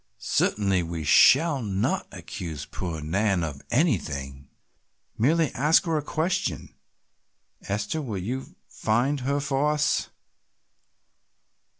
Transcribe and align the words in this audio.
Certainly 0.17 0.81
we 0.81 1.03
shall 1.03 1.61
not 1.61 2.07
accuse 2.11 2.65
poor 2.65 3.01
Nan 3.01 3.43
of 3.43 3.61
anything, 3.69 4.47
merely 5.15 5.53
ask 5.53 5.85
her 5.85 5.95
a 5.95 6.01
question. 6.01 6.73
Esther, 7.67 8.01
will 8.01 8.17
you 8.17 8.55
find 8.67 9.19
her 9.19 9.39
for 9.39 9.71
us?" 9.71 10.09